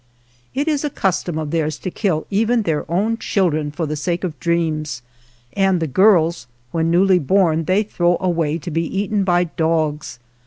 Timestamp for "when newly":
6.71-7.19